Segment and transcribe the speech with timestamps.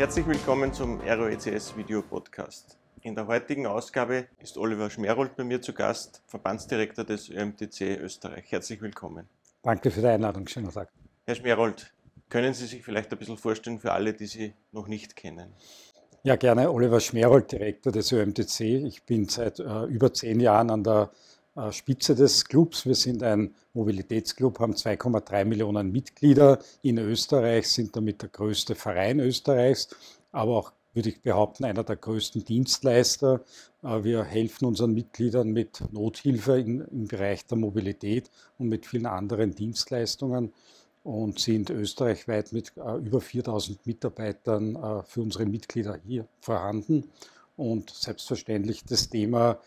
[0.00, 2.78] Herzlich willkommen zum ROECS Video Podcast.
[3.02, 8.50] In der heutigen Ausgabe ist Oliver Schmerold bei mir zu Gast, Verbandsdirektor des ÖMTC Österreich.
[8.50, 9.28] Herzlich willkommen.
[9.62, 10.48] Danke für die Einladung.
[10.48, 10.88] Schönen Tag.
[11.26, 11.92] Herr Schmerold,
[12.30, 15.52] können Sie sich vielleicht ein bisschen vorstellen für alle, die Sie noch nicht kennen?
[16.22, 16.72] Ja, gerne.
[16.72, 18.60] Oliver Schmerold, Direktor des ÖMTC.
[18.86, 21.10] Ich bin seit äh, über zehn Jahren an der
[21.70, 22.86] Spitze des Clubs.
[22.86, 29.20] Wir sind ein Mobilitätsclub, haben 2,3 Millionen Mitglieder in Österreich, sind damit der größte Verein
[29.20, 29.88] Österreichs,
[30.32, 33.42] aber auch, würde ich behaupten, einer der größten Dienstleister.
[33.82, 39.54] Äh, wir helfen unseren Mitgliedern mit Nothilfe im Bereich der Mobilität und mit vielen anderen
[39.54, 40.52] Dienstleistungen
[41.04, 47.10] und sind österreichweit mit äh, über 4000 Mitarbeitern für unsere Mitglieder hier vorhanden.
[47.56, 49.60] Und selbstverständlich das Thema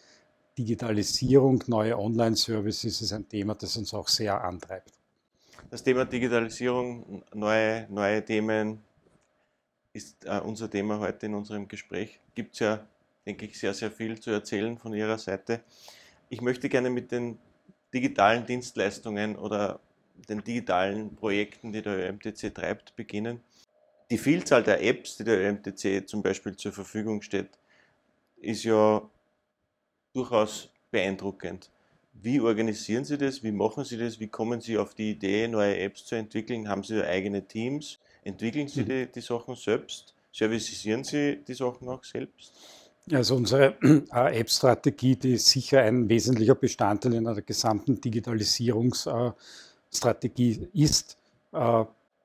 [0.57, 4.91] Digitalisierung, neue Online-Services ist ein Thema, das uns auch sehr antreibt.
[5.69, 8.83] Das Thema Digitalisierung, neue, neue Themen
[9.93, 12.19] ist äh, unser Thema heute in unserem Gespräch.
[12.35, 12.85] Gibt es ja,
[13.25, 15.61] denke ich, sehr, sehr viel zu erzählen von Ihrer Seite.
[16.29, 17.39] Ich möchte gerne mit den
[17.93, 19.79] digitalen Dienstleistungen oder
[20.29, 23.41] den digitalen Projekten, die der ÖMTC treibt, beginnen.
[24.11, 27.49] Die Vielzahl der Apps, die der ÖMTC zum Beispiel zur Verfügung steht,
[28.37, 29.01] ist ja
[30.13, 31.69] durchaus beeindruckend.
[32.13, 33.43] Wie organisieren Sie das?
[33.43, 34.19] Wie machen Sie das?
[34.19, 36.69] Wie kommen Sie auf die Idee, neue Apps zu entwickeln?
[36.69, 37.99] Haben Sie eigene Teams?
[38.23, 38.89] Entwickeln Sie mhm.
[38.89, 40.13] die, die Sachen selbst?
[40.31, 42.53] Servicisieren Sie die Sachen auch selbst?
[43.11, 43.75] Also unsere
[44.13, 51.17] äh, App-Strategie, die ist sicher ein wesentlicher Bestandteil in einer gesamten Digitalisierungsstrategie ist,
[51.51, 51.83] äh,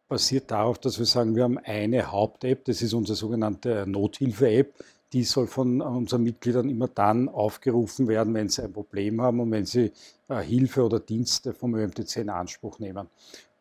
[0.09, 4.73] basiert darauf, dass wir sagen, wir haben eine Haupt-App, das ist unsere sogenannte Nothilfe-App,
[5.13, 9.51] die soll von unseren Mitgliedern immer dann aufgerufen werden, wenn sie ein Problem haben und
[9.51, 9.93] wenn sie
[10.29, 13.09] äh, Hilfe oder Dienste vom ÖMTC in Anspruch nehmen.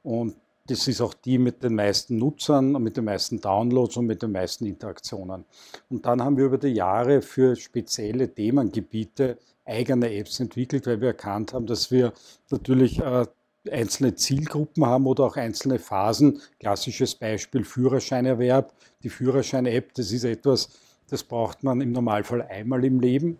[0.04, 0.36] Und
[0.68, 4.22] das ist auch die mit den meisten Nutzern und mit den meisten Downloads und mit
[4.22, 5.46] den meisten Interaktionen.
[5.90, 11.10] Und dann haben wir über die Jahre für spezielle Themengebiete eigene Apps entwickelt, weil wir
[11.10, 12.14] erkannt haben, dass wir
[12.50, 13.26] natürlich äh,
[13.72, 16.42] einzelne Zielgruppen haben oder auch einzelne Phasen.
[16.60, 18.74] Klassisches Beispiel Führerscheinerwerb.
[19.04, 20.70] Die Führerschein-App, das ist etwas,
[21.10, 23.38] das braucht man im Normalfall einmal im Leben.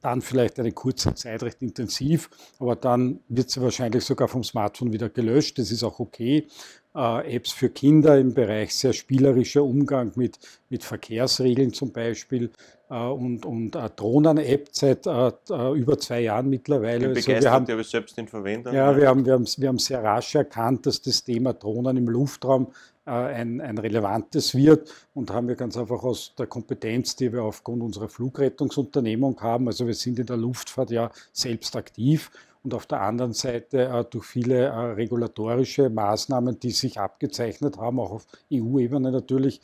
[0.00, 2.30] Dann vielleicht eine kurze Zeit recht intensiv,
[2.60, 5.58] aber dann wird sie wahrscheinlich sogar vom Smartphone wieder gelöscht.
[5.58, 6.46] Das ist auch okay.
[6.94, 12.50] Äh, Apps für Kinder im Bereich sehr spielerischer Umgang mit, mit Verkehrsregeln zum Beispiel
[12.90, 17.12] äh, und, und äh, Drohnen-App seit äh, äh, über zwei Jahren mittlerweile.
[17.12, 18.72] Ich bin also wir haben, ich selbst den Verwender.
[18.72, 22.08] Ja, wir haben, wir, haben, wir haben sehr rasch erkannt, dass das Thema Drohnen im
[22.08, 22.68] Luftraum
[23.08, 27.82] ein, ein relevantes wird und haben wir ganz einfach aus der Kompetenz, die wir aufgrund
[27.82, 32.30] unserer Flugrettungsunternehmung haben, also wir sind in der Luftfahrt ja selbst aktiv
[32.62, 38.00] und auf der anderen Seite äh, durch viele äh, regulatorische Maßnahmen, die sich abgezeichnet haben,
[38.00, 39.60] auch auf EU-Ebene natürlich,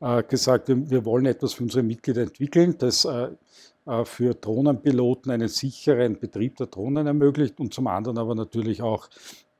[0.00, 3.28] äh, gesagt, wir, wir, wollen etwas für unsere Mitglieder entwickeln, das äh,
[3.86, 9.06] äh, für Drohnenpiloten einen sicheren Betrieb der Drohnen ermöglicht und zum anderen aber natürlich auch
[9.06, 9.51] äh,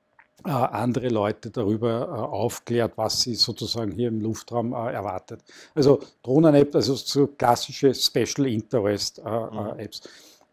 [0.45, 5.41] andere Leute darüber äh, aufklärt, was sie sozusagen hier im Luftraum äh, erwartet.
[5.75, 9.79] Also Drohnen-App, also so klassische Special Interest mhm.
[9.79, 10.03] Apps.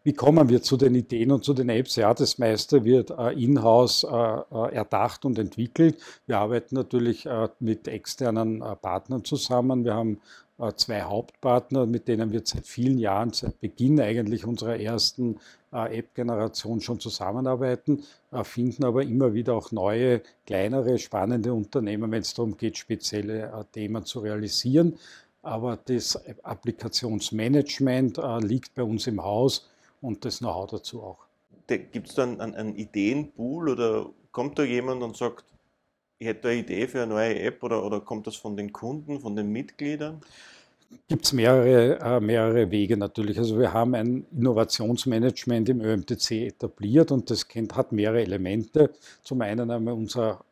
[0.02, 1.96] Wie kommen wir zu den Ideen und zu den Apps?
[1.96, 5.98] Ja, das meiste wird in-house erdacht und entwickelt.
[6.26, 7.28] Wir arbeiten natürlich
[7.58, 9.84] mit externen Partnern zusammen.
[9.84, 10.18] Wir haben äh,
[10.76, 15.38] zwei Hauptpartner, mit denen wir seit vielen Jahren, seit Beginn eigentlich unserer ersten
[15.72, 22.22] äh, App-Generation schon zusammenarbeiten, äh, finden aber immer wieder auch neue, kleinere, spannende Unternehmen, wenn
[22.22, 24.98] es darum geht, spezielle Themen zu realisieren.
[25.42, 29.70] Aber das Applikationsmanagement liegt bei uns im Haus
[30.02, 31.18] und das Know-how dazu auch.
[31.66, 35.44] Gibt es da einen, einen Ideenpool oder kommt da jemand und sagt,
[36.18, 39.20] ich hätte eine Idee für eine neue App oder, oder kommt das von den Kunden,
[39.20, 40.20] von den Mitgliedern?
[41.08, 43.38] Gibt es mehrere, äh, mehrere Wege natürlich.
[43.38, 48.90] Also wir haben ein Innovationsmanagement im ÖMTC etabliert und das kennt, hat mehrere Elemente.
[49.22, 50.44] Zum einen haben wir unser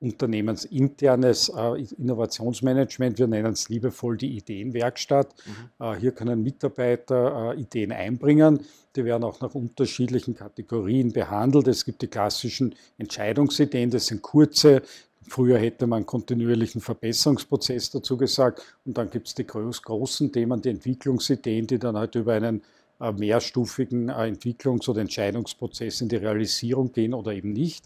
[0.00, 3.18] unternehmensinternes äh, Innovationsmanagement.
[3.18, 5.34] Wir nennen es liebevoll die Ideenwerkstatt.
[5.46, 5.84] Mhm.
[5.86, 8.60] Äh, hier können Mitarbeiter äh, Ideen einbringen.
[8.94, 11.68] Die werden auch nach unterschiedlichen Kategorien behandelt.
[11.68, 14.82] Es gibt die klassischen Entscheidungsideen, das sind kurze,
[15.28, 18.62] Früher hätte man kontinuierlichen Verbesserungsprozess dazu gesagt.
[18.84, 22.62] Und dann gibt es die groß, großen Themen, die Entwicklungsideen, die dann halt über einen
[23.00, 27.84] äh, mehrstufigen äh, Entwicklungs- oder Entscheidungsprozess in die Realisierung gehen oder eben nicht.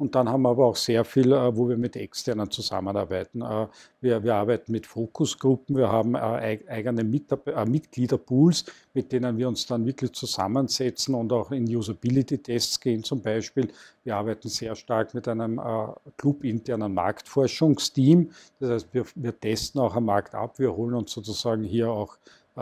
[0.00, 3.42] Und dann haben wir aber auch sehr viel, äh, wo wir mit externen zusammenarbeiten.
[3.42, 3.66] Äh,
[4.00, 8.64] wir, wir arbeiten mit Fokusgruppen, wir haben äh, eigene Mitgliederpools,
[8.94, 13.68] mit denen wir uns dann wirklich zusammensetzen und auch in Usability-Tests gehen zum Beispiel.
[14.02, 15.60] Wir arbeiten sehr stark mit einem
[16.16, 18.30] clubinternen Marktforschungsteam.
[18.58, 22.16] Das heißt, wir, wir testen auch am Markt ab, wir holen uns sozusagen hier auch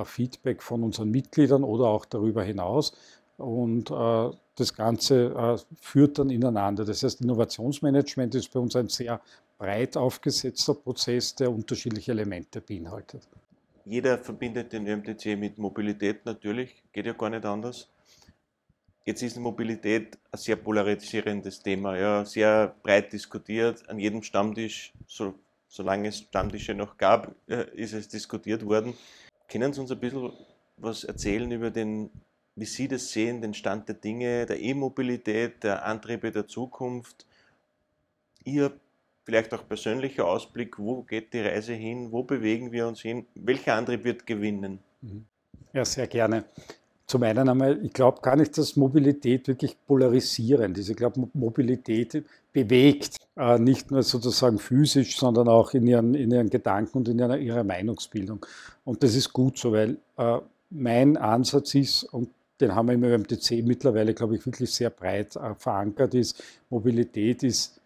[0.04, 2.92] Feedback von unseren Mitgliedern oder auch darüber hinaus.
[3.36, 6.84] Und äh, das Ganze äh, führt dann ineinander.
[6.84, 9.20] Das heißt, Innovationsmanagement ist bei uns ein sehr
[9.58, 13.26] breit aufgesetzter Prozess, der unterschiedliche Elemente beinhaltet.
[13.84, 17.88] Jeder verbindet den ÖMTC mit Mobilität natürlich, geht ja gar nicht anders.
[19.06, 23.88] Jetzt ist Mobilität ein sehr polarisierendes Thema, ja, sehr breit diskutiert.
[23.88, 25.34] An jedem Stammtisch, so,
[25.66, 28.92] solange es Stammtische noch gab, äh, ist es diskutiert worden.
[29.48, 30.32] Können Sie uns ein bisschen
[30.76, 32.10] was erzählen über den
[32.58, 37.26] wie Sie das sehen, den Stand der Dinge, der E-Mobilität, der Antriebe der Zukunft.
[38.44, 38.72] Ihr
[39.24, 43.74] vielleicht auch persönlicher Ausblick, wo geht die Reise hin, wo bewegen wir uns hin, welcher
[43.74, 44.78] Antrieb wird gewinnen?
[45.02, 45.26] Mhm.
[45.72, 46.44] Ja, sehr gerne.
[47.06, 50.90] Zum einen einmal, ich glaube gar nicht, dass Mobilität wirklich polarisierend ist.
[50.90, 52.22] Ich glaube, Mobilität
[52.52, 57.18] bewegt, äh, nicht nur sozusagen physisch, sondern auch in ihren, in ihren Gedanken und in
[57.18, 58.44] ihrer, ihrer Meinungsbildung.
[58.84, 60.38] Und das ist gut so, weil äh,
[60.70, 65.36] mein Ansatz ist, und den haben wir im ÖMTC mittlerweile, glaube ich, wirklich sehr breit
[65.36, 66.42] äh, verankert ist.
[66.70, 67.80] Mobilität ist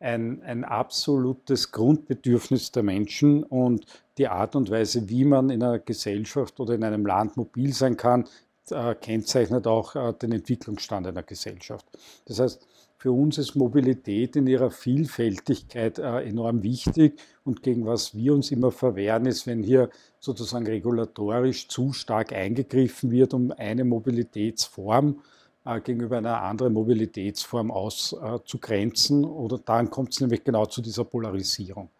[0.00, 3.86] ein, ein absolutes Grundbedürfnis der Menschen und
[4.18, 7.96] die Art und Weise, wie man in einer Gesellschaft oder in einem Land mobil sein
[7.96, 8.24] kann,
[8.70, 11.86] äh, kennzeichnet auch äh, den Entwicklungsstand einer Gesellschaft.
[12.26, 12.66] Das heißt,
[12.98, 18.50] für uns ist Mobilität in ihrer Vielfältigkeit äh, enorm wichtig und gegen was wir uns
[18.50, 25.20] immer verwehren, ist, wenn hier sozusagen regulatorisch zu stark eingegriffen wird, um eine Mobilitätsform
[25.66, 29.24] äh, gegenüber einer anderen Mobilitätsform auszugrenzen.
[29.24, 31.90] Äh, oder dann kommt es nämlich genau zu dieser Polarisierung.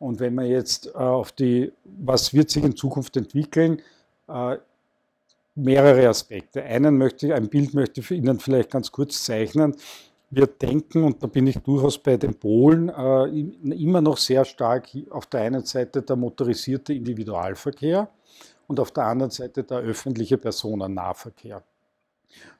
[0.00, 3.80] Und wenn man jetzt auf die, was wird sich in Zukunft entwickeln,
[5.54, 6.62] mehrere Aspekte.
[6.62, 9.74] Einen möchte, ein Bild möchte ich Ihnen vielleicht ganz kurz zeichnen
[10.30, 13.26] wir denken, und da bin ich durchaus bei den Polen, äh,
[13.74, 18.08] immer noch sehr stark auf der einen Seite der motorisierte Individualverkehr
[18.66, 21.62] und auf der anderen Seite der öffentliche Personennahverkehr.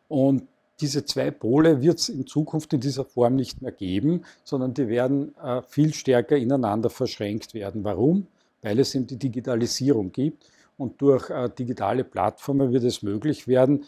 [0.09, 0.47] Und
[0.81, 4.89] diese zwei Pole wird es in Zukunft in dieser Form nicht mehr geben, sondern die
[4.89, 7.83] werden äh, viel stärker ineinander verschränkt werden.
[7.83, 8.27] Warum?
[8.63, 10.47] Weil es eben die Digitalisierung gibt
[10.77, 13.85] und durch äh, digitale Plattformen wird es möglich werden,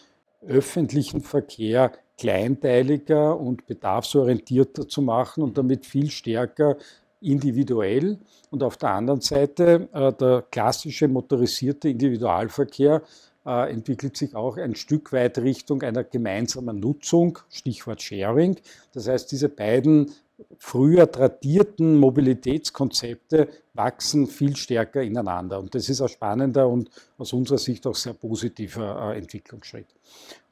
[0.47, 6.77] öffentlichen Verkehr kleinteiliger und bedarfsorientierter zu machen und damit viel stärker
[7.21, 8.19] individuell.
[8.51, 13.03] Und auf der anderen Seite äh, der klassische motorisierte Individualverkehr
[13.47, 18.57] äh, entwickelt sich auch ein Stück weit Richtung einer gemeinsamen Nutzung, Stichwort Sharing.
[18.93, 20.13] Das heißt, diese beiden
[20.59, 25.59] früher tradierten Mobilitätskonzepte wachsen viel stärker ineinander.
[25.59, 29.87] Und das ist ein spannender und aus unserer Sicht auch sehr positiver äh, Entwicklungsschritt.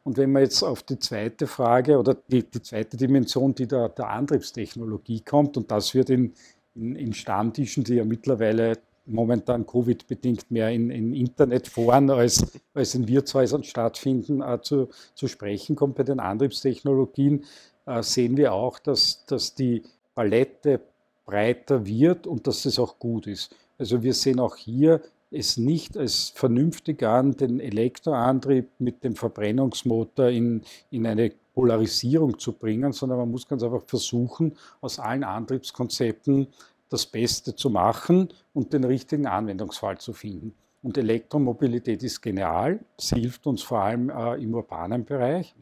[0.06, 3.88] Und wenn man jetzt auf die zweite Frage oder die, die zweite Dimension, die der,
[3.88, 6.32] der Antriebstechnologie kommt, und das wird in,
[6.76, 13.08] in, in Stammtischen, die ja mittlerweile momentan Covid-bedingt mehr in, in Internetforen als, als in
[13.08, 17.44] Wirtshäusern stattfinden, äh, zu, zu sprechen kommt bei den Antriebstechnologien,
[17.86, 19.82] äh, sehen wir auch, dass, dass die
[20.14, 20.82] Palette
[21.24, 23.52] breiter wird und dass es auch gut ist.
[23.76, 30.28] Also wir sehen auch hier es nicht als vernünftig an, den Elektroantrieb mit dem Verbrennungsmotor
[30.28, 36.48] in, in eine Polarisierung zu bringen, sondern man muss ganz einfach versuchen, aus allen Antriebskonzepten
[36.88, 40.54] das Beste zu machen und den richtigen Anwendungsfall zu finden.
[40.82, 42.78] Und Elektromobilität ist genial.
[42.98, 45.54] Sie hilft uns vor allem äh, im urbanen Bereich.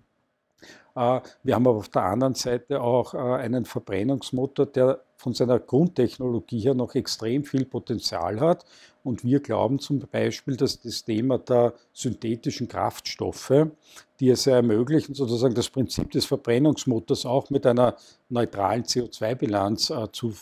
[0.95, 5.59] Äh, wir haben aber auf der anderen Seite auch äh, einen Verbrennungsmotor, der von seiner
[5.59, 8.65] Grundtechnologie her noch extrem viel Potenzial hat.
[9.03, 13.67] Und wir glauben zum Beispiel, dass das Thema der synthetischen Kraftstoffe,
[14.19, 17.97] die es ermöglichen, sozusagen das Prinzip des Verbrennungsmotors auch mit einer
[18.31, 20.35] neutralen CO2-Bilanz äh, zu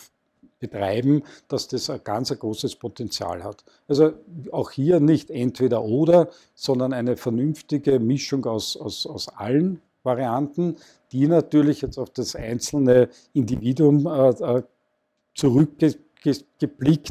[0.62, 3.64] betreiben, dass das ein ganz ein großes Potenzial hat.
[3.88, 4.12] Also
[4.52, 10.76] auch hier nicht entweder oder, sondern eine vernünftige Mischung aus, aus, aus allen Varianten,
[11.12, 14.62] die natürlich jetzt auf das einzelne Individuum äh, äh
[15.34, 17.10] zurückgeblickt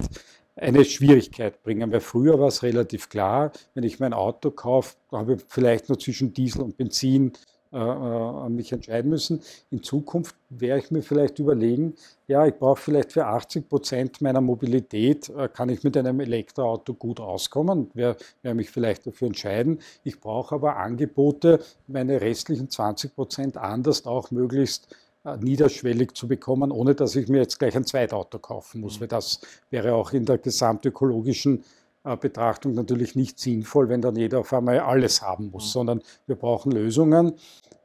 [0.56, 1.92] eine Schwierigkeit bringen.
[1.92, 5.98] Weil früher war es relativ klar, wenn ich mein Auto kaufe, habe ich vielleicht nur
[5.98, 7.34] zwischen Diesel und Benzin
[7.74, 9.42] äh, äh, mich entscheiden müssen.
[9.70, 11.94] In Zukunft werde ich mir vielleicht überlegen,
[12.28, 16.94] ja, ich brauche vielleicht für 80 Prozent meiner Mobilität, äh, kann ich mit einem Elektroauto
[16.94, 19.80] gut auskommen, werde, werde mich vielleicht dafür entscheiden.
[20.04, 26.72] Ich brauche aber Angebote, meine restlichen 20 Prozent anders auch möglichst äh, niederschwellig zu bekommen,
[26.72, 30.26] ohne dass ich mir jetzt gleich ein Zweitauto kaufen muss, weil das wäre auch in
[30.26, 31.64] der gesamtökologischen
[32.04, 35.70] Betrachtung natürlich nicht sinnvoll, wenn dann jeder auf einmal alles haben muss, mhm.
[35.70, 37.34] sondern wir brauchen Lösungen,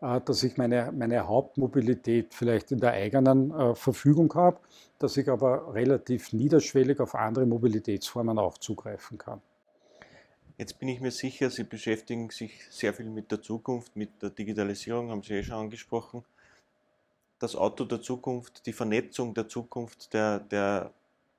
[0.00, 4.58] äh, dass ich meine, meine Hauptmobilität vielleicht in der eigenen äh, Verfügung habe,
[4.98, 9.42] dass ich aber relativ niederschwellig auf andere Mobilitätsformen auch zugreifen kann.
[10.58, 14.30] Jetzt bin ich mir sicher, Sie beschäftigen sich sehr viel mit der Zukunft, mit der
[14.30, 16.24] Digitalisierung, haben Sie eh schon angesprochen.
[17.38, 20.94] Das Auto der Zukunft, die Vernetzung der Zukunft der, der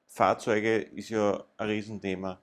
[0.07, 2.39] Fahrzeuge ist ja ein Riesenthema.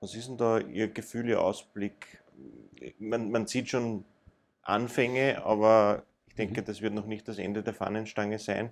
[0.00, 2.22] Was ist denn da Ihr Gefühl, Ihr Ausblick?
[2.98, 4.04] Man, man sieht schon
[4.62, 6.66] Anfänge, aber ich denke, mhm.
[6.66, 8.70] das wird noch nicht das Ende der Fahnenstange sein.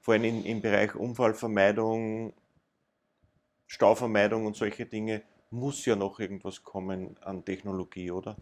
[0.00, 2.32] Vor allem in, im Bereich Unfallvermeidung,
[3.66, 8.36] Stauvermeidung und solche Dinge muss ja noch irgendwas kommen an Technologie, oder?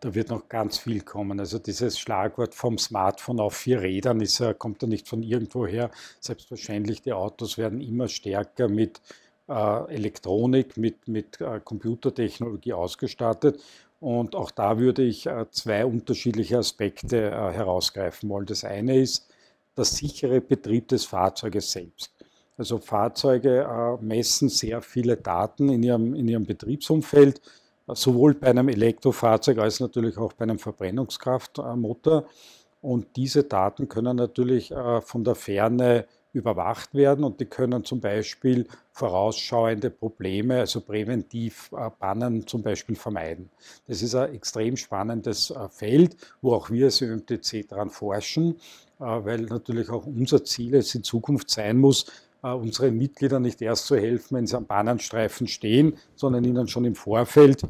[0.00, 1.38] Da wird noch ganz viel kommen.
[1.38, 5.90] Also dieses Schlagwort vom Smartphone auf vier Rädern ist, kommt ja nicht von irgendwoher.
[6.20, 9.00] Selbstverständlich, die Autos werden immer stärker mit
[9.48, 13.62] Elektronik, mit, mit äh, Computertechnologie ausgestattet.
[14.00, 18.46] Und auch da würde ich äh, zwei unterschiedliche Aspekte herausgreifen wollen.
[18.46, 19.28] Das eine ist
[19.76, 22.10] der sichere Betrieb des Fahrzeuges selbst.
[22.58, 27.42] Also Fahrzeuge messen sehr viele Daten in ihrem, in ihrem Betriebsumfeld,
[27.86, 32.24] sowohl bei einem Elektrofahrzeug als natürlich auch bei einem Verbrennungskraftmotor.
[32.80, 34.72] Und diese Daten können natürlich
[35.02, 41.90] von der Ferne überwacht werden und die können zum Beispiel vorausschauende Probleme, also präventiv äh,
[41.98, 43.48] Bannen zum Beispiel vermeiden.
[43.88, 48.56] Das ist ein extrem spannendes äh, Feld, wo auch wir als ÖMTC daran forschen,
[49.00, 52.06] äh, weil natürlich auch unser Ziel es in Zukunft sein muss,
[52.42, 56.94] unseren Mitgliedern nicht erst zu helfen, wenn sie am Bahnenstreifen stehen, sondern ihnen schon im
[56.94, 57.62] Vorfeld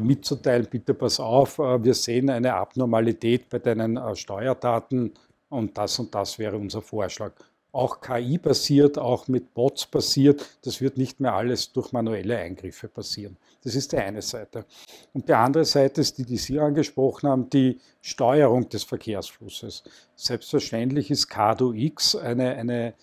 [0.00, 5.12] mitzuteilen, bitte pass auf, wir sehen eine Abnormalität bei deinen Steuerdaten
[5.48, 7.32] und das und das wäre unser Vorschlag
[7.72, 10.46] auch KI-basiert, auch mit Bots basiert.
[10.62, 13.36] Das wird nicht mehr alles durch manuelle Eingriffe passieren.
[13.64, 14.66] Das ist die eine Seite.
[15.14, 19.84] Und die andere Seite ist die, die Sie angesprochen haben, die Steuerung des Verkehrsflusses.
[20.14, 22.94] Selbstverständlich ist CADO X eine, eine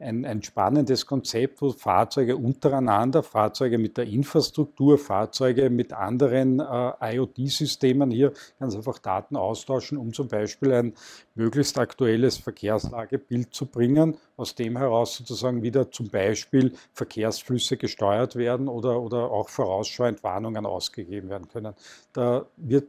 [0.00, 7.16] ein, ein spannendes Konzept, wo Fahrzeuge untereinander, Fahrzeuge mit der Infrastruktur, Fahrzeuge mit anderen äh,
[7.16, 10.94] IoT-Systemen hier ganz einfach Daten austauschen, um zum Beispiel ein
[11.34, 18.68] möglichst aktuelles Verkehrslagebild zu bringen, aus dem heraus sozusagen wieder zum Beispiel Verkehrsflüsse gesteuert werden
[18.68, 21.74] oder, oder auch vorausschauend Warnungen ausgegeben werden können.
[22.12, 22.88] Da wird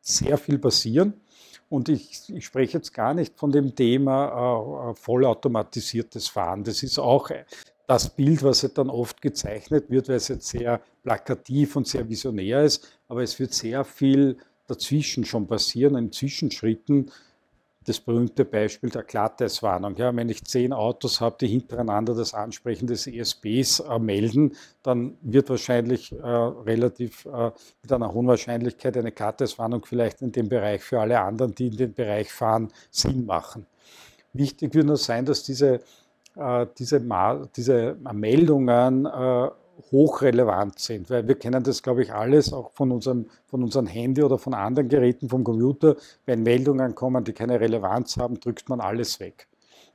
[0.00, 1.14] sehr viel passieren.
[1.68, 6.62] Und ich, ich, spreche jetzt gar nicht von dem Thema äh, vollautomatisiertes Fahren.
[6.62, 7.30] Das ist auch
[7.86, 12.62] das Bild, was dann oft gezeichnet wird, weil es jetzt sehr plakativ und sehr visionär
[12.62, 12.86] ist.
[13.08, 17.10] Aber es wird sehr viel dazwischen schon passieren, in Zwischenschritten,
[17.86, 19.96] das berühmte Beispiel der Glatteiswarnung.
[19.96, 25.16] Ja, wenn ich zehn Autos habe, die hintereinander das Ansprechen des ESBs äh, melden, dann
[25.22, 27.52] wird wahrscheinlich äh, relativ äh,
[27.82, 31.76] mit einer hohen Wahrscheinlichkeit eine Glatteiswarnung vielleicht in dem Bereich für alle anderen, die in
[31.76, 33.66] den Bereich fahren, Sinn machen.
[34.32, 35.80] Wichtig wird nur sein, dass diese,
[36.34, 37.00] äh, diese,
[37.56, 39.48] diese Meldungen äh,
[39.90, 44.22] hochrelevant sind, weil wir kennen das, glaube ich, alles auch von unserem, von unserem Handy
[44.22, 45.96] oder von anderen Geräten vom Computer.
[46.24, 49.46] Wenn Meldungen kommen, die keine Relevanz haben, drückt man alles weg.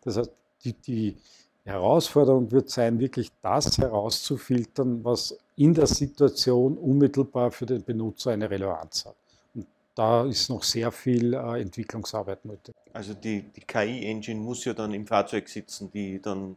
[0.02, 0.32] Das heißt,
[0.64, 1.18] die, die
[1.64, 8.50] Herausforderung wird sein, wirklich das herauszufiltern, was in der Situation unmittelbar für den Benutzer eine
[8.50, 9.16] Relevanz hat.
[9.54, 12.74] Und da ist noch sehr viel äh, Entwicklungsarbeit nötig.
[12.94, 16.56] Also die, die KI-Engine muss ja dann im Fahrzeug sitzen, die dann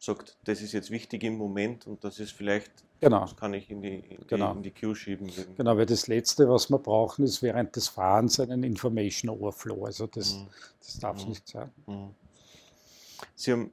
[0.00, 3.20] sagt, das ist jetzt wichtig im Moment und das ist vielleicht, genau.
[3.20, 4.52] das kann ich in die, in, genau.
[4.52, 5.30] die, in die Queue schieben.
[5.56, 9.84] Genau, weil das Letzte, was wir brauchen, ist während des Fahrens einen Information Overflow.
[9.84, 10.48] Also das, mhm.
[10.80, 11.28] das darf es mhm.
[11.28, 11.70] nicht sein.
[11.86, 12.14] Mhm.
[13.34, 13.72] Sie haben,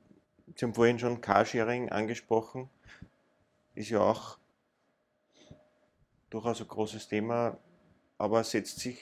[0.55, 2.69] Sie haben vorhin schon Carsharing angesprochen.
[3.73, 4.37] Ist ja auch
[6.29, 7.57] durchaus ein großes Thema,
[8.17, 8.99] aber setzt sich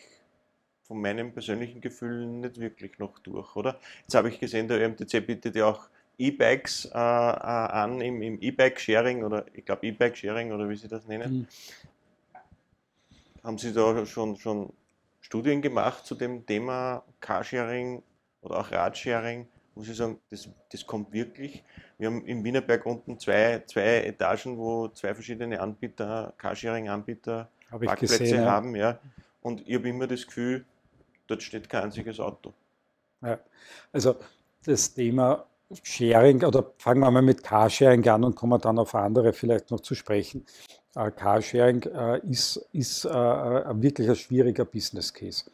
[0.83, 3.79] von meinem persönlichen Gefühl nicht wirklich noch durch, oder?
[4.01, 8.41] Jetzt habe ich gesehen, der ÖMTC bietet ja auch E-Bikes äh, äh, an im, im
[8.41, 11.39] E-Bike-Sharing oder ich glaube E-Bike-Sharing oder wie Sie das nennen.
[11.39, 11.47] Mhm.
[13.43, 14.73] Haben Sie da schon, schon
[15.21, 18.01] Studien gemacht zu dem Thema Carsharing
[18.41, 19.47] oder auch Radsharing?
[19.75, 21.63] Muss ich sagen, das, das kommt wirklich.
[21.97, 28.19] Wir haben im Wienerberg unten zwei, zwei Etagen, wo zwei verschiedene Anbieter, Carsharing-Anbieter, Hab Parkplätze
[28.19, 28.75] gesehen, haben.
[28.75, 28.99] Ja.
[29.41, 30.65] Und ich habe immer das Gefühl,
[31.27, 32.53] dort steht kein einziges Auto.
[33.21, 33.39] Ja.
[33.91, 34.15] Also
[34.63, 35.45] das Thema
[35.83, 39.79] Sharing oder fangen wir mal mit Carsharing an und kommen dann auf andere vielleicht noch
[39.79, 40.45] zu sprechen.
[40.95, 45.45] Äh, Carsharing äh, ist, ist äh, wirklich ein schwieriger Business Case.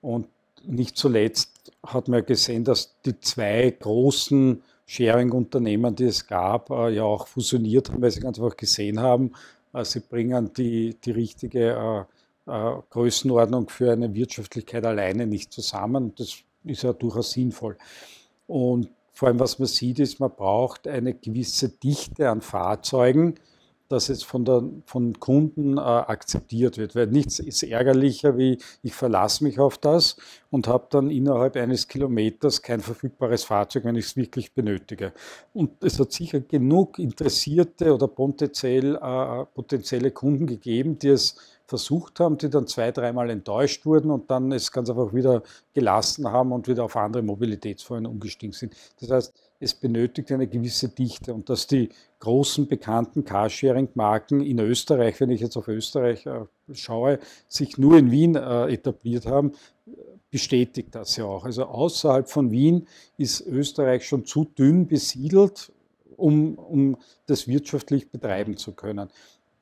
[0.00, 0.26] Und
[0.64, 7.26] nicht zuletzt hat man gesehen, dass die zwei großen Sharing-Unternehmen, die es gab, ja auch
[7.26, 9.32] fusioniert haben, weil sie ganz einfach gesehen haben,
[9.82, 12.06] sie bringen die, die richtige
[12.44, 16.14] Größenordnung für eine Wirtschaftlichkeit alleine nicht zusammen.
[16.16, 17.76] Das ist ja durchaus sinnvoll.
[18.46, 23.34] Und vor allem, was man sieht, ist, man braucht eine gewisse Dichte an Fahrzeugen,
[23.92, 26.94] dass es von, der, von Kunden äh, akzeptiert wird.
[26.96, 30.16] Weil nichts ist ärgerlicher, wie ich verlasse mich auf das
[30.50, 35.12] und habe dann innerhalb eines Kilometers kein verfügbares Fahrzeug, wenn ich es wirklich benötige.
[35.52, 41.36] Und es hat sicher genug interessierte oder potenziell, äh, potenzielle Kunden gegeben, die es
[41.72, 46.30] versucht haben, die dann zwei, dreimal enttäuscht wurden und dann es ganz einfach wieder gelassen
[46.30, 48.74] haben und wieder auf andere Mobilitätsformen umgestiegen sind.
[49.00, 51.88] Das heißt, es benötigt eine gewisse Dichte und dass die
[52.18, 58.10] großen bekannten Carsharing-Marken in Österreich, wenn ich jetzt auf Österreich äh, schaue, sich nur in
[58.10, 59.52] Wien äh, etabliert haben,
[60.30, 61.46] bestätigt das ja auch.
[61.46, 62.86] Also außerhalb von Wien
[63.16, 65.72] ist Österreich schon zu dünn besiedelt,
[66.18, 69.08] um, um das wirtschaftlich betreiben zu können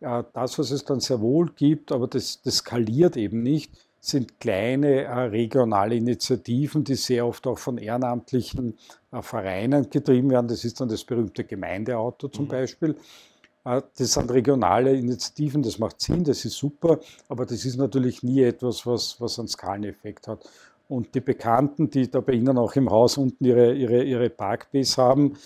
[0.00, 5.02] das, was es dann sehr wohl gibt, aber das, das skaliert eben nicht, sind kleine
[5.04, 8.78] äh, regionale Initiativen, die sehr oft auch von ehrenamtlichen
[9.12, 10.48] äh, Vereinen getrieben werden.
[10.48, 12.48] Das ist dann das berühmte Gemeindeauto zum mhm.
[12.48, 12.96] Beispiel.
[13.66, 18.22] Äh, das sind regionale Initiativen, das macht Sinn, das ist super, aber das ist natürlich
[18.22, 20.48] nie etwas, was, was einen Skaleneffekt hat.
[20.88, 25.00] Und die Bekannten, die da bei Ihnen auch im Haus unten ihre, ihre, ihre Parkbase
[25.00, 25.36] haben,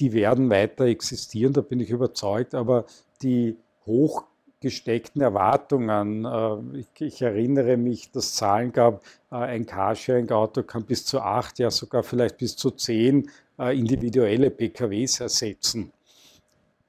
[0.00, 2.86] die werden weiter existieren, da bin ich überzeugt, aber
[3.24, 6.24] die hochgesteckten Erwartungen.
[6.24, 11.58] Äh, ich, ich, erinnere mich, dass Zahlen gab, äh, ein Carsharing-Auto kann bis zu acht,
[11.58, 15.92] ja sogar vielleicht bis zu zehn äh, individuelle PKWs ersetzen.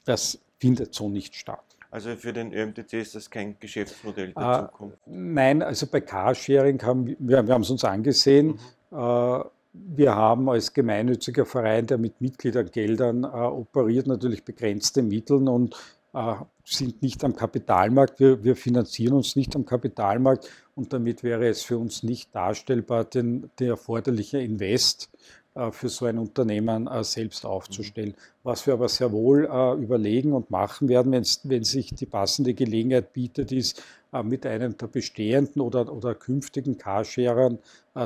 [0.03, 1.63] Das findet so nicht statt.
[1.89, 4.97] Also für den ÖMTC ist das kein Geschäftsmodell der Zukunft?
[5.05, 8.59] Nein, also bei Carsharing haben wir, wir haben es uns angesehen.
[8.91, 9.45] Mhm.
[9.95, 15.77] Wir haben als gemeinnütziger Verein, der mit Mitgliedergeldern äh, operiert, natürlich begrenzte Mittel und äh,
[16.63, 18.19] sind nicht am Kapitalmarkt.
[18.19, 23.05] Wir, wir, finanzieren uns nicht am Kapitalmarkt und damit wäre es für uns nicht darstellbar,
[23.05, 28.13] den, der erforderliche Invest äh, für so ein Unternehmen äh, selbst aufzustellen.
[28.43, 29.45] Was wir aber sehr wohl
[29.79, 33.81] überlegen und machen werden, wenn sich die passende Gelegenheit bietet, ist,
[34.23, 37.57] mit einem der bestehenden oder, oder künftigen Carsharern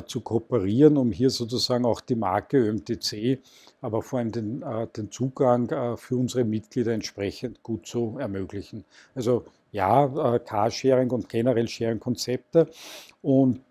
[0.08, 3.40] zu kooperieren, um hier sozusagen auch die Marke ÖMTC
[3.82, 8.84] aber vor allem den, äh, den Zugang äh, für unsere Mitglieder entsprechend gut zu ermöglichen.
[9.16, 12.68] Also ja, äh, Carsharing und generell Sharing-Konzepte.
[13.22, 13.62] Und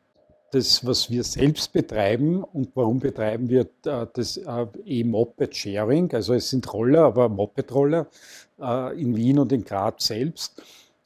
[0.51, 4.41] das, was wir selbst betreiben und warum betreiben wir das
[4.85, 8.07] E-Moped-Sharing, also es sind Roller, aber Moped-Roller
[8.97, 10.63] in Wien und in Graz selbst,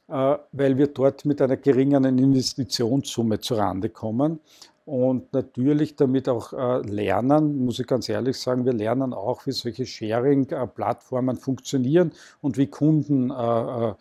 [0.07, 4.39] weil wir dort mit einer geringeren Investitionssumme zurande kommen
[4.85, 9.51] und natürlich damit auch äh, lernen, muss ich ganz ehrlich sagen, wir lernen auch, wie
[9.51, 13.97] solche Sharing-Plattformen funktionieren und wie Kundenverhalten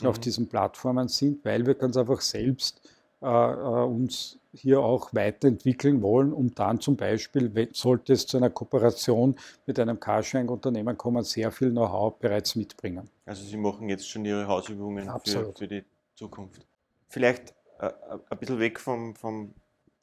[0.00, 0.08] äh, mhm.
[0.08, 2.88] auf diesen Plattformen sind, weil wir ganz einfach selbst äh,
[3.20, 9.78] uns hier auch weiterentwickeln wollen, um dann zum Beispiel, sollte es zu einer Kooperation mit
[9.80, 13.08] einem Carsharing-Unternehmen kommen, sehr viel Know-how bereits mitbringen.
[13.24, 15.82] Also Sie machen jetzt schon Ihre Hausübungen für, für, die
[16.14, 16.66] Zukunft.
[17.08, 17.90] Vielleicht äh,
[18.28, 19.54] ein bisschen weg vom, vom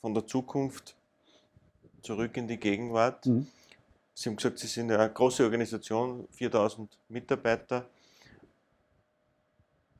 [0.03, 0.97] von der Zukunft
[2.01, 3.25] zurück in die Gegenwart.
[3.25, 3.47] Mhm.
[4.13, 7.89] Sie haben gesagt, Sie sind eine große Organisation, 4000 Mitarbeiter.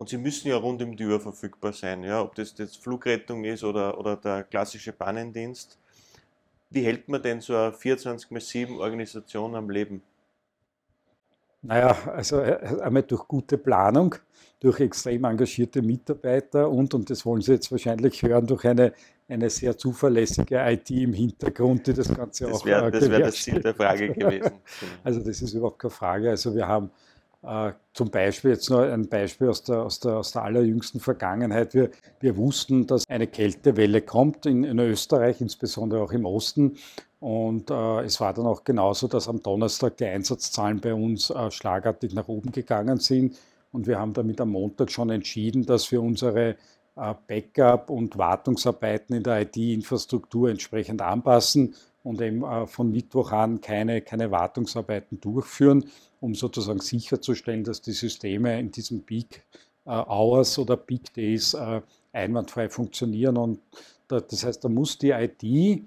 [0.04, 3.46] Und sie müssen ja rund um die Uhr verfügbar sein, ja, ob das jetzt Flugrettung
[3.46, 5.80] ist oder, oder der klassische Bahnendienst.
[6.70, 10.04] Wie hält man denn so eine 24 x 7 Organisation am Leben?
[11.62, 14.16] Naja, also äh, einmal durch gute Planung,
[14.60, 18.92] durch extrem engagierte Mitarbeiter und, und das wollen Sie jetzt wahrscheinlich hören, durch eine,
[19.30, 23.22] eine sehr zuverlässige IT im Hintergrund, die das Ganze das auch wär, äh, Das wäre
[23.22, 24.52] das Ziel der Frage gewesen.
[25.06, 26.30] Also das ist überhaupt keine Frage.
[26.30, 26.92] Also wir haben
[27.94, 31.74] zum Beispiel jetzt nur ein Beispiel aus der, aus der, aus der allerjüngsten Vergangenheit.
[31.74, 31.90] Wir,
[32.22, 36.78] wir wussten, dass eine Kältewelle kommt in, in Österreich, insbesondere auch im Osten.
[37.20, 41.52] Und äh, es war dann auch genauso, dass am Donnerstag die Einsatzzahlen bei uns äh,
[41.52, 43.38] schlagartig nach oben gegangen sind.
[43.72, 46.58] Und wir haben damit am Montag schon entschieden, dass wir unsere
[46.96, 53.62] äh, Backup- und Wartungsarbeiten in der IT-Infrastruktur entsprechend anpassen und eben äh, von Mittwoch an
[53.62, 55.86] keine, keine Wartungsarbeiten durchführen,
[56.24, 59.44] um sozusagen sicherzustellen, dass die Systeme in diesen Peak
[59.86, 61.56] äh, Hours oder Peak Days
[62.14, 63.36] einwandfrei funktionieren.
[63.38, 63.60] Und
[64.08, 65.84] das heißt, da muss die IT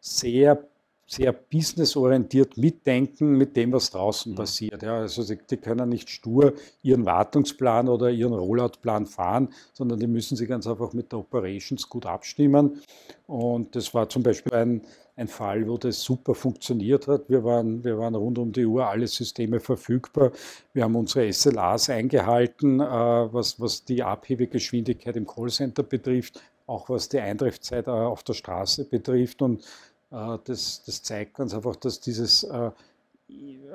[0.00, 0.62] sehr
[1.10, 4.36] sehr businessorientiert mitdenken mit dem, was draußen mhm.
[4.36, 4.82] passiert.
[4.82, 10.06] Ja, also sie, die können nicht stur ihren Wartungsplan oder ihren Rolloutplan fahren, sondern die
[10.06, 12.80] müssen sich ganz einfach mit der Operations gut abstimmen.
[13.26, 14.82] Und das war zum Beispiel ein,
[15.20, 17.28] ein Fall, wo das super funktioniert hat.
[17.28, 20.32] Wir waren, wir waren rund um die Uhr alle Systeme verfügbar.
[20.72, 27.08] Wir haben unsere SLAs eingehalten, äh, was, was die Abhebegeschwindigkeit im Callcenter betrifft, auch was
[27.08, 29.42] die Eintreffzeit äh, auf der Straße betrifft.
[29.42, 29.62] Und
[30.10, 32.70] äh, das, das, zeigt ganz einfach, dass dieses äh,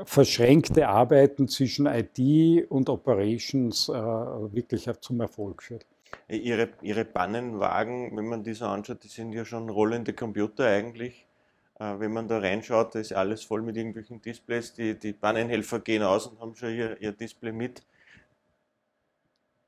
[0.03, 5.85] verschränkte Arbeiten zwischen IT und Operations äh, wirklich zum Erfolg führt.
[6.27, 11.24] Ihre, Ihre Pannenwagen, wenn man die so anschaut, die sind ja schon rollende Computer eigentlich.
[11.77, 14.73] Wenn man da reinschaut, ist alles voll mit irgendwelchen Displays.
[14.73, 17.83] Die, die Pannenhelfer gehen aus und haben schon ihr, ihr Display mit.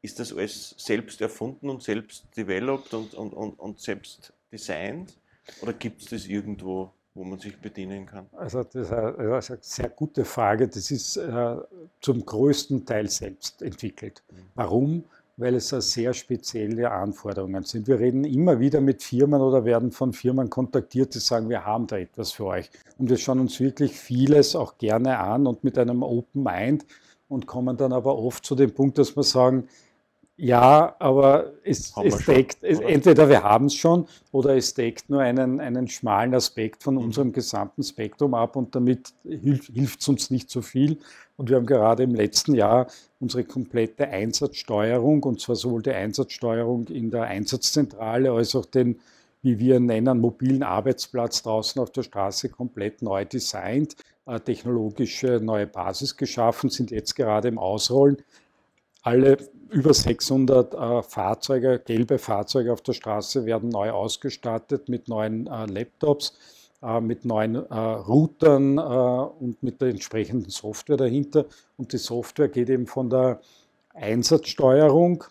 [0.02, 5.18] Ist das alles selbst erfunden und selbst developed und, und, und, und selbst designt?
[5.62, 8.28] Oder gibt es das irgendwo, wo man sich bedienen kann?
[8.32, 10.68] Also das ist eine, sehr gute Frage.
[10.68, 11.58] Das ist äh,
[12.00, 14.24] zum größten Teil selbst entwickelt.
[14.32, 14.36] Mhm.
[14.56, 15.04] Warum?
[15.40, 17.88] Weil es sehr spezielle Anforderungen sind.
[17.88, 21.86] Wir reden immer wieder mit Firmen oder werden von Firmen kontaktiert, die sagen, wir haben
[21.86, 22.72] da etwas für euch.
[22.98, 26.86] Und wir schauen uns wirklich vieles auch gerne an und mit einem Open Mind
[27.30, 29.68] und kommen dann aber oft zu dem Punkt, dass wir sagen,
[30.40, 35.22] ja, aber es, es deckt, schon, entweder wir haben es schon oder es deckt nur
[35.22, 37.02] einen, einen schmalen Aspekt von mhm.
[37.02, 41.00] unserem gesamten Spektrum ab und damit hilft es uns nicht so viel.
[41.38, 42.86] Und wir haben gerade im letzten Jahr
[43.20, 49.00] unsere komplette Einsatzsteuerung, und zwar sowohl die Einsatzsteuerung in der Einsatzzentrale als auch den,
[49.42, 53.96] wie wir nennen, mobilen Arbeitsplatz draußen auf der Straße komplett neu designt,
[54.28, 58.18] äh, technologische neue Basis geschaffen, sind jetzt gerade im Ausrollen
[59.08, 59.38] alle
[59.72, 65.66] über 600 äh, Fahrzeuge, gelbe Fahrzeuge auf der Straße werden neu ausgestattet mit neuen äh,
[65.66, 66.38] Laptops,
[66.82, 71.46] äh, mit neuen äh, Routern äh, und mit der entsprechenden Software dahinter.
[71.78, 73.42] Und die Software geht eben von der
[73.94, 75.24] Einsatzsteuerung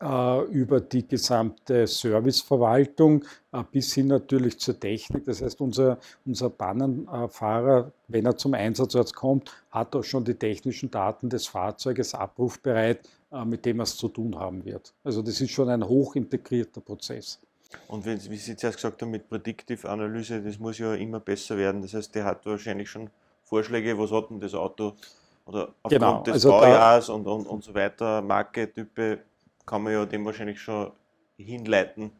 [0.00, 3.24] äh, über die gesamte Serviceverwaltung
[3.72, 5.24] bis hin natürlich zur Technik.
[5.24, 10.90] Das heißt, unser, unser Bannenfahrer, wenn er zum Einsatzort kommt, hat auch schon die technischen
[10.90, 13.00] Daten des Fahrzeuges abrufbereit,
[13.44, 14.92] mit dem er es zu tun haben wird.
[15.04, 17.40] Also das ist schon ein hochintegrierter Prozess.
[17.86, 21.56] Und wie, wie Sie zuerst gesagt haben, mit Predictive Analyse, das muss ja immer besser
[21.56, 21.82] werden.
[21.82, 23.10] Das heißt, der hat wahrscheinlich schon
[23.44, 24.94] Vorschläge, was hat denn das Auto
[25.46, 29.20] oder aufgrund genau, des also Baujahrs und, und, und so weiter, Marke, Type,
[29.66, 30.90] kann man ja dem wahrscheinlich schon
[31.36, 32.12] hinleiten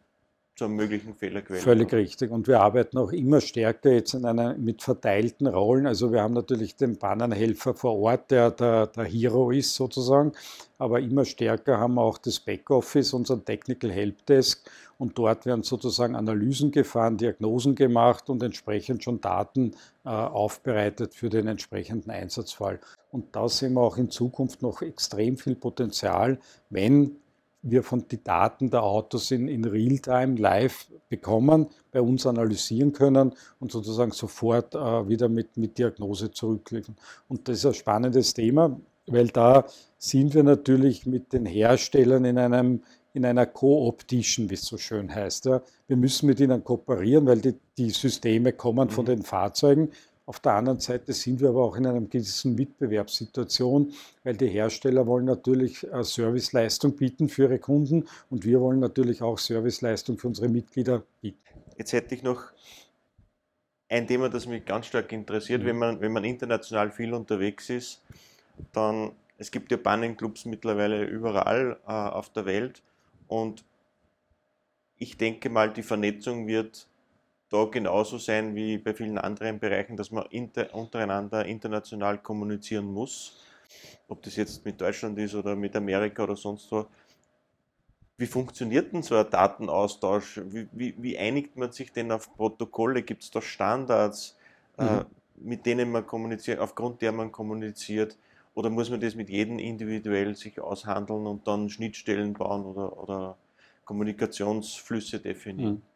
[0.61, 1.59] zur möglichen Fehlerquelle.
[1.59, 2.31] Völlig richtig.
[2.31, 5.87] Und wir arbeiten auch immer stärker jetzt in einer, mit verteilten Rollen.
[5.87, 10.33] Also wir haben natürlich den Bannernhelfer vor Ort, der der, der Hero ist sozusagen,
[10.77, 16.15] aber immer stärker haben wir auch das Backoffice, unseren Technical Helpdesk und dort werden sozusagen
[16.15, 19.73] Analysen gefahren, Diagnosen gemacht und entsprechend schon Daten
[20.05, 22.81] äh, aufbereitet für den entsprechenden Einsatzfall.
[23.11, 27.17] Und da sehen wir auch in Zukunft noch extrem viel Potenzial, wenn
[27.63, 33.33] wir von die Daten der Autos in, in Realtime live bekommen, bei uns analysieren können
[33.59, 36.97] und sozusagen sofort äh, wieder mit, mit Diagnose zurückliefern.
[37.29, 39.65] Und das ist ein spannendes Thema, weil da
[39.99, 45.13] sind wir natürlich mit den Herstellern in einem in einer Co-Optition, wie es so schön
[45.13, 45.47] heißt.
[45.47, 45.63] Ja.
[45.89, 49.09] Wir müssen mit ihnen kooperieren, weil die, die Systeme kommen von mhm.
[49.09, 49.91] den Fahrzeugen
[50.31, 55.05] auf der anderen Seite sind wir aber auch in einer gewissen Wettbewerbssituation, weil die Hersteller
[55.09, 60.29] wollen natürlich äh, Serviceleistung bieten für ihre Kunden und wir wollen natürlich auch Serviceleistung für
[60.29, 61.41] unsere Mitglieder bieten.
[61.77, 62.45] Jetzt hätte ich noch
[63.89, 65.67] ein Thema, das mich ganz stark interessiert, mhm.
[65.67, 68.01] wenn, man, wenn man international viel unterwegs ist,
[68.73, 72.85] dann, es gibt ja Bannenclubs mittlerweile überall äh, auf der Welt
[73.27, 73.65] und
[74.97, 76.87] ich denke mal, die Vernetzung wird
[77.51, 83.45] da genauso sein wie bei vielen anderen Bereichen, dass man inter, untereinander international kommunizieren muss.
[84.09, 86.87] Ob das jetzt mit Deutschland ist oder mit Amerika oder sonst wo.
[88.17, 90.41] Wie funktioniert denn so ein Datenaustausch?
[90.47, 93.03] Wie, wie, wie einigt man sich denn auf Protokolle?
[93.03, 94.37] Gibt es da Standards,
[94.79, 94.89] äh, mhm.
[94.89, 95.05] äh,
[95.37, 98.17] mit denen man kommuniziert, aufgrund der man kommuniziert?
[98.55, 103.37] Oder muss man das mit jedem individuell sich aushandeln und dann Schnittstellen bauen oder, oder
[103.85, 105.75] Kommunikationsflüsse definieren?
[105.75, 105.90] Mhm.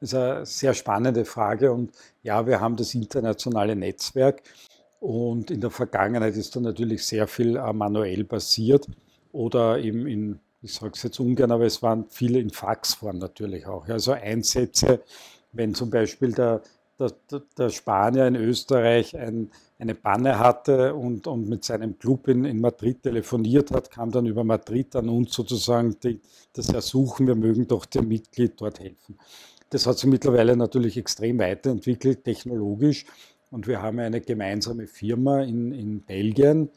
[0.00, 1.92] Das ist eine sehr spannende Frage und
[2.22, 4.42] ja, wir haben das internationale Netzwerk
[5.00, 8.86] und in der Vergangenheit ist da natürlich sehr viel äh, manuell passiert
[9.32, 13.66] oder eben in, ich sage es jetzt ungern, aber es waren viele in Faxform natürlich
[13.66, 13.88] auch.
[13.88, 15.02] Also Einsätze,
[15.52, 16.62] wenn zum Beispiel der,
[16.98, 17.12] der,
[17.56, 22.60] der Spanier in Österreich ein, eine Panne hatte und, und mit seinem Club in, in
[22.60, 26.20] Madrid telefoniert hat, kam dann über Madrid an uns sozusagen die,
[26.52, 29.18] das Ersuchen, wir mögen doch dem Mitglied dort helfen.
[29.70, 33.06] das hat sich mittlerweile natürlich extrem weiterentwickelt, technologisch.
[33.50, 36.70] Und wir haben eine gemeinsame Firma in, in Belgien,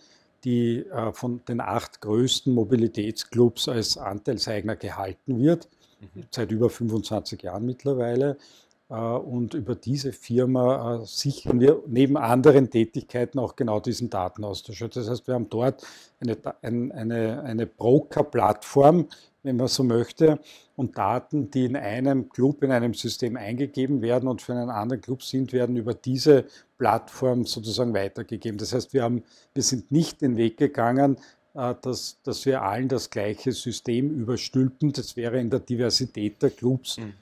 [0.44, 6.24] die äh, von den acht größten Mobilitätsclubs als Anteilseigner gehalten wird, mhm.
[6.32, 8.38] seit über 25 Jahren mittlerweile.
[8.94, 14.86] Äh, und über diese Firma äh, sichern wir neben anderen Tätigkeiten auch genau diesen Datenaustausch.
[14.92, 15.84] Das heißt, wir haben dort
[16.20, 19.08] eine, eine, eine Broker-Plattform,
[19.42, 20.40] wenn man so möchte,
[20.76, 25.02] und Daten, die in einem Club, in einem System eingegeben werden und für einen anderen
[25.02, 26.46] Club sind, werden über diese
[26.78, 28.58] Plattform sozusagen weitergegeben.
[28.58, 31.18] Das heißt, wir, haben, wir sind nicht den Weg gegangen,
[31.56, 34.94] äh, dass, dass wir allen das gleiche System überstülpen.
[34.94, 37.14] Das wäre in der Diversität der Clubs mhm.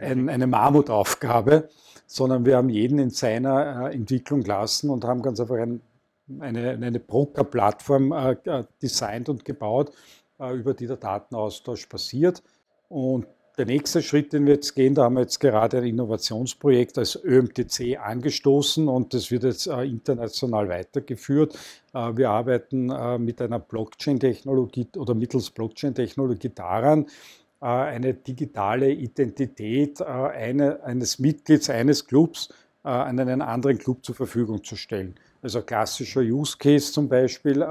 [0.00, 1.68] Ein, eine Mammutaufgabe,
[2.06, 5.80] sondern wir haben jeden in seiner äh, Entwicklung lassen und haben ganz einfach ein,
[6.40, 9.92] eine, eine Broker-Plattform äh, designt und gebaut,
[10.38, 12.42] über die der Datenaustausch passiert.
[12.90, 13.26] Und
[13.58, 17.18] der nächste Schritt, den wir jetzt gehen, da haben wir jetzt gerade ein Innovationsprojekt als
[17.24, 21.58] ÖMTC angestoßen und das wird jetzt äh, international weitergeführt.
[21.94, 27.08] Äh, wir arbeiten äh, mit einer Blockchain-Technologie oder mittels Blockchain-Technologie daran, äh,
[27.68, 32.48] eine digitale Identität äh, eine, eines Mitglieds eines Clubs
[32.84, 35.14] äh, an einen anderen Club zur Verfügung zu stellen.
[35.42, 37.64] Also klassischer Use Case zum Beispiel,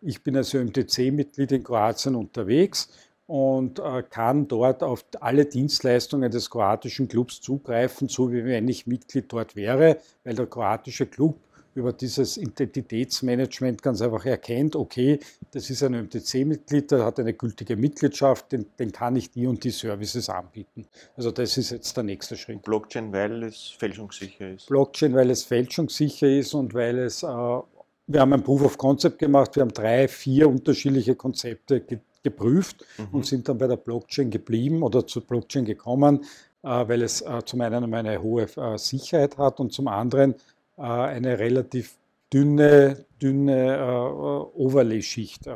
[0.00, 2.88] ich bin als ÖMTC-Mitglied in Kroatien unterwegs
[3.26, 8.86] und äh, kann dort auf alle Dienstleistungen des kroatischen Clubs zugreifen, so wie wenn ich
[8.86, 11.38] Mitglied dort wäre, weil der kroatische Club
[11.76, 15.20] über dieses Identitätsmanagement ganz einfach erkennt, okay,
[15.52, 19.62] das ist ein MTC-Mitglied, der hat eine gültige Mitgliedschaft, den, den, kann ich die und
[19.62, 20.86] die Services anbieten.
[21.16, 22.62] Also das ist jetzt der nächste Schritt.
[22.62, 24.66] Blockchain, weil es fälschungssicher ist.
[24.66, 29.18] Blockchain, weil es fälschungssicher ist und weil es, äh, wir haben ein Proof of Concept
[29.18, 31.84] gemacht, wir haben drei, vier unterschiedliche Konzepte
[32.22, 33.08] geprüft mhm.
[33.12, 36.24] und sind dann bei der Blockchain geblieben oder zur Blockchain gekommen,
[36.62, 40.34] äh, weil es äh, zum einen eine hohe äh, Sicherheit hat und zum anderen
[40.76, 41.96] eine relativ
[42.32, 45.48] dünne, dünne Overlay-Schicht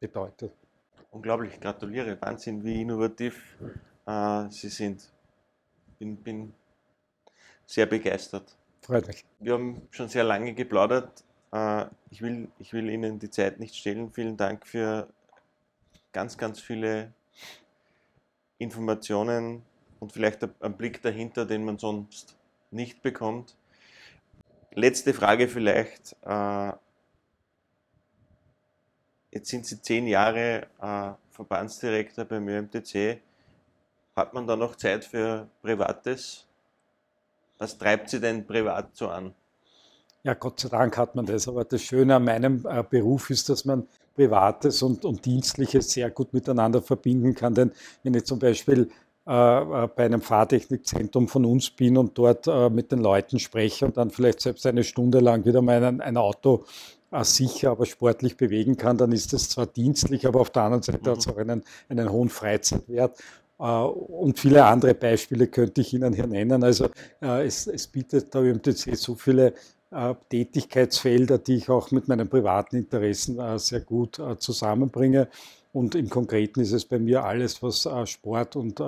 [0.00, 0.52] bedeutet.
[1.10, 3.56] Unglaublich, gratuliere, Wahnsinn, wie innovativ
[4.50, 5.12] Sie sind.
[5.98, 6.54] Bin, bin
[7.66, 8.56] sehr begeistert.
[8.80, 9.24] Freut mich.
[9.38, 11.22] Wir haben schon sehr lange geplaudert.
[12.10, 14.10] Ich will, ich will Ihnen die Zeit nicht stellen.
[14.12, 15.06] Vielen Dank für
[16.12, 17.12] ganz, ganz viele
[18.58, 19.62] Informationen
[20.00, 22.36] und vielleicht einen Blick dahinter, den man sonst
[22.70, 23.56] nicht bekommt.
[24.74, 26.16] Letzte Frage vielleicht.
[26.24, 26.72] Äh,
[29.30, 33.20] jetzt sind Sie zehn Jahre äh, Verbandsdirektor beim ÖMTC.
[34.16, 36.46] Hat man da noch Zeit für Privates?
[37.58, 39.34] Was treibt Sie denn privat so an?
[40.22, 41.48] Ja, Gott sei Dank hat man das.
[41.48, 46.10] Aber das Schöne an meinem äh, Beruf ist, dass man Privates und, und Dienstliches sehr
[46.10, 47.54] gut miteinander verbinden kann.
[47.54, 48.90] Denn wenn ich zum Beispiel
[49.24, 54.10] bei einem Fahrtechnikzentrum von uns bin und dort äh, mit den Leuten spreche und dann
[54.10, 56.64] vielleicht selbst eine Stunde lang wieder mal ein, ein Auto
[57.12, 60.82] äh, sicher, aber sportlich bewegen kann, dann ist das zwar dienstlich, aber auf der anderen
[60.82, 61.12] Seite mhm.
[61.12, 63.18] hat es auch einen, einen hohen Freizeitwert.
[63.58, 66.64] Äh, und viele andere Beispiele könnte ich Ihnen hier nennen.
[66.64, 66.86] Also
[67.20, 69.54] äh, es, es bietet der ÖMTC so viele
[69.90, 75.28] äh, Tätigkeitsfelder, die ich auch mit meinen privaten Interessen äh, sehr gut äh, zusammenbringe.
[75.72, 78.80] Und im Konkreten ist es bei mir alles, was Sport und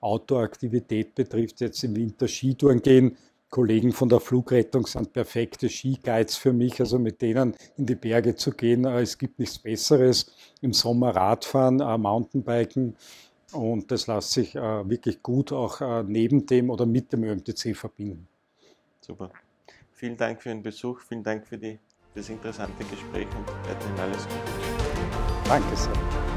[0.00, 1.60] Outdoor-Aktivität betrifft.
[1.60, 3.16] Jetzt im Winter Skitouren gehen.
[3.50, 8.36] Kollegen von der Flugrettung sind perfekte Skiguides für mich, also mit denen in die Berge
[8.36, 8.84] zu gehen.
[8.84, 10.30] Es gibt nichts Besseres.
[10.60, 12.94] Im Sommer Radfahren, Mountainbiken.
[13.52, 18.28] Und das lässt sich wirklich gut auch neben dem oder mit dem ÖMTC verbinden.
[19.00, 19.30] Super.
[19.94, 21.78] Vielen Dank für den Besuch, vielen Dank für die,
[22.14, 24.87] das interessante Gespräch und weiterhin alles Gute.
[25.48, 26.27] Danke sehr.